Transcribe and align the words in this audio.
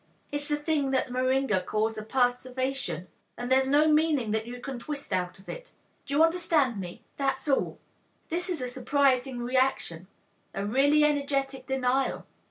It's 0.31 0.47
the 0.47 0.55
thing 0.55 0.89
that 0.89 1.11
Meringer 1.11 1.59
calls 1.61 1.95
a 1.95 2.01
perservation, 2.01 3.07
and 3.37 3.51
there's 3.51 3.67
no 3.67 3.81
other 3.83 3.93
meaning 3.93 4.31
that 4.31 4.47
you 4.47 4.59
can 4.59 4.79
twist 4.79 5.13
out 5.13 5.37
of 5.37 5.47
it. 5.47 5.73
Do 6.07 6.15
you 6.15 6.23
understand 6.23 6.79
me? 6.79 7.03
That's 7.17 7.47
all." 7.47 7.77
H'm, 8.25 8.27
this 8.29 8.49
is 8.49 8.61
a 8.61 8.67
surprising 8.67 9.43
reaction, 9.43 10.07
a 10.55 10.65
really 10.65 11.03
energetic 11.03 11.67
denial. 11.67 12.25